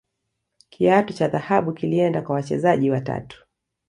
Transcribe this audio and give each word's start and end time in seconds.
kiatu 0.69 1.13
cha 1.13 1.27
dhahabu 1.27 1.73
kilienda 1.73 2.21
kwa 2.21 2.35
wachezaji 2.35 2.91
watatu 2.91 3.45